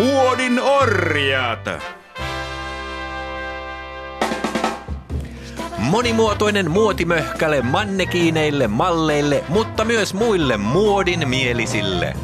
[0.00, 1.68] Muodin orjat!
[5.78, 12.14] Monimuotoinen muotimöhkäle mannekiineille, malleille, mutta myös muille muodin mielisille.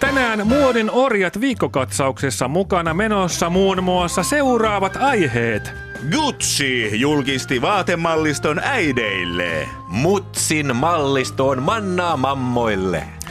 [0.00, 5.72] Tänään Muodin orjat viikkokatsauksessa mukana menossa muun muassa seuraavat aiheet.
[6.10, 9.68] Gucci julkisti vaatemalliston äideille.
[9.88, 13.21] Mutsin mallistoon mannaa mammoille.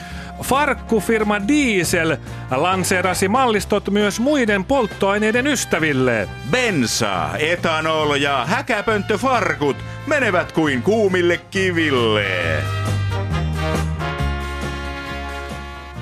[0.44, 2.18] Farkkufirma Diesel
[2.52, 6.30] lanseerasi mallistot myös muiden polttoaineiden ystäville.
[6.52, 12.64] Bensa, etanol ja häkäpönttöfarkut menevät kuin kuumille kiville.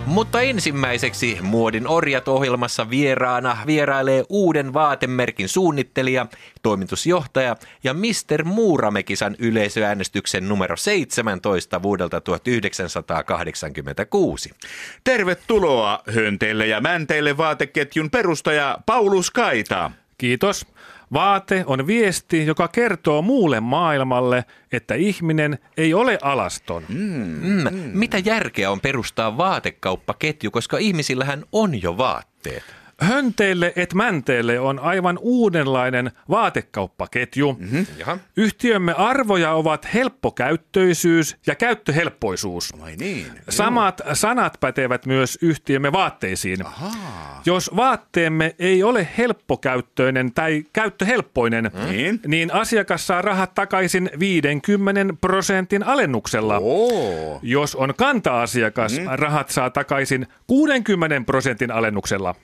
[0.10, 6.28] Mutta ensimmäiseksi Muodin orjat ohjelmassa vieraana vierailee uuden vaatemerkin suunnittelija,
[6.62, 8.44] toimitusjohtaja ja Mr.
[8.44, 14.52] Muuramekisan yleisöäänestyksen numero 17 vuodelta 1986.
[15.04, 19.92] Tervetuloa hönteille ja mänteille vaateketjun perustaja Paulus Kaita.
[20.18, 20.66] Kiitos.
[21.14, 26.84] Vaate on viesti, joka kertoo muulle maailmalle, että ihminen ei ole alaston.
[26.90, 32.64] Mm, mitä järkeä on perustaa vaatekauppaketju, koska ihmisillähän on jo vaatteet?
[33.02, 37.58] Hönteille et mänteille on aivan uudenlainen vaatekauppaketju.
[37.60, 37.86] Mm-hmm.
[38.38, 42.74] Yhtiömme arvoja ovat helppokäyttöisyys ja käyttöhelppoisuus.
[42.82, 43.26] Vai niin?
[43.50, 46.66] Samat sanat pätevät myös yhtiömme vaatteisiin.
[46.66, 47.42] Ahaa.
[47.46, 52.20] Jos vaatteemme ei ole helppokäyttöinen tai käyttöhelppoinen, Niin?
[52.28, 56.58] niin asiakas saa rahat takaisin 50 prosentin alennuksella.
[56.62, 57.40] Oo.
[57.44, 62.36] Jos on kanta-asiakas, rahat saa takaisin 60 prosentin alennuksella.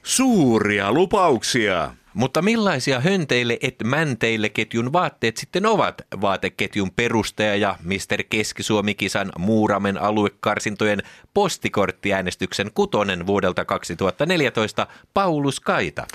[0.45, 1.91] Suuria lupauksia.
[2.13, 6.01] Mutta millaisia hönteille et mänteille ketjun vaatteet sitten ovat?
[6.21, 8.23] Vaateketjun perustaja ja Mr.
[8.29, 16.07] Keski-Suomi-kisan Muuramen aluekarsintojen postikorttiäänestyksen kutonen vuodelta 2014 Paulus Kaita.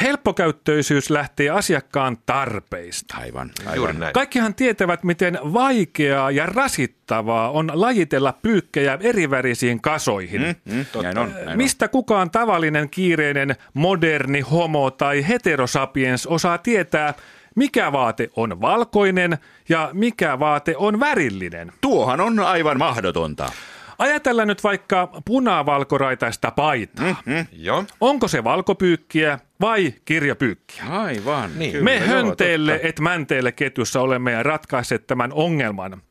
[0.00, 3.16] Helppokäyttöisyys lähtee asiakkaan tarpeista.
[3.18, 4.00] Aivan, Juuri aivan.
[4.00, 4.12] näin.
[4.12, 10.56] Kaikkihan tietävät, miten vaikeaa ja rasittavaa on lajitella pyykkejä erivärisiin kasoihin.
[10.64, 11.56] Mm, näin on, näin on.
[11.56, 17.14] Mistä kukaan tavallinen, kiireinen, moderni, homo tai heterosapiens osaa tietää,
[17.56, 21.72] mikä vaate on valkoinen ja mikä vaate on värillinen?
[21.80, 23.52] Tuohan on aivan mahdotonta.
[23.98, 27.22] Ajatellaan nyt vaikka punavalkoraitaista paitaa.
[27.26, 27.46] Mm.
[27.52, 27.84] Joo.
[28.00, 30.84] Onko se valkopyykkiä vai kirjapyykkiä?
[30.88, 31.50] Aivan.
[31.58, 31.72] Niin.
[31.72, 32.88] kyllä, Me joo, hönteille totta.
[32.88, 36.02] et mänteille ketjussa olemme ratkaisseet tämän ongelman.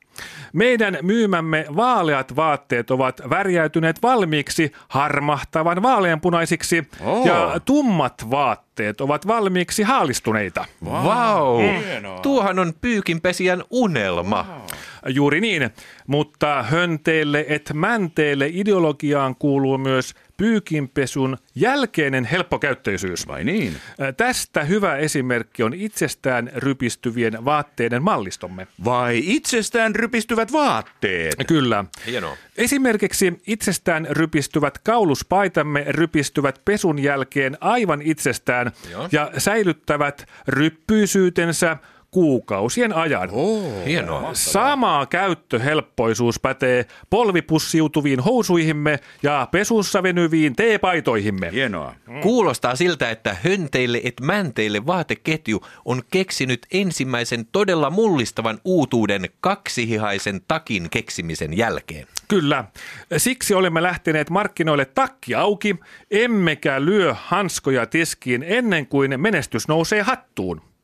[0.55, 7.27] Meidän myymämme vaaleat vaatteet ovat värjäytyneet valmiiksi harmahtavan vaaleanpunaisiksi Oo.
[7.27, 10.65] ja tummat vaatteet ovat valmiiksi haalistuneita.
[10.85, 11.57] Vau!
[11.57, 11.83] Wow.
[11.85, 12.19] Hienoa.
[12.19, 14.61] Tuohan on pyykinpesijän unelma.
[15.09, 15.69] Juuri niin,
[16.07, 23.27] mutta hönteille et mänteille ideologiaan kuuluu myös pyykinpesun jälkeinen helppokäyttöisyys.
[23.27, 23.75] Vai niin?
[24.17, 28.67] Tästä hyvä esimerkki on itsestään rypistyvien vaatteiden mallistomme.
[28.85, 31.35] Vai itsestään rypistyvät vaatteet?
[31.47, 31.85] Kyllä.
[32.05, 32.37] Hienoa.
[32.57, 39.09] Esimerkiksi itsestään rypistyvät kauluspaitamme rypistyvät pesun jälkeen aivan itsestään Joo.
[39.11, 41.77] ja säilyttävät ryppyisyytensä
[42.15, 43.29] kuukausien ajan.
[43.31, 43.85] Oh.
[43.85, 44.29] Hienoa.
[44.33, 51.51] Sama käyttöhelppoisuus pätee polvipussiutuviin housuihimme ja pesussa venyviin teepaitoihimme.
[51.51, 51.95] Hienoa.
[52.21, 60.89] Kuulostaa siltä, että hönteille et mänteille vaateketju on keksinyt ensimmäisen todella mullistavan uutuuden kaksihihaisen takin
[60.89, 62.07] keksimisen jälkeen.
[62.27, 62.63] Kyllä.
[63.17, 65.75] Siksi olemme lähteneet markkinoille takki auki,
[66.11, 70.74] emmekä lyö hanskoja tiskiin ennen kuin menestys nousee hattuun.